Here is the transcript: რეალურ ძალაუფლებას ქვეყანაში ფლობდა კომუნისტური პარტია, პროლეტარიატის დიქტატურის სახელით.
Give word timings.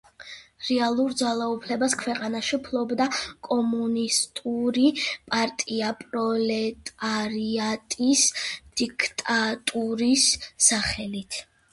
რეალურ 0.67 1.11
ძალაუფლებას 1.17 1.95
ქვეყანაში 2.03 2.57
ფლობდა 2.67 3.05
კომუნისტური 3.49 4.87
პარტია, 5.35 5.91
პროლეტარიატის 6.01 8.25
დიქტატურის 8.83 10.27
სახელით. 10.71 11.41